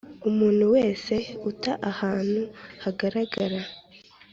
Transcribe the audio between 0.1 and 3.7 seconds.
Umuntu wese uta ahantu hagaragara